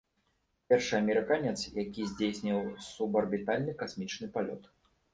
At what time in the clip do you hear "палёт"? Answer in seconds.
4.37-4.63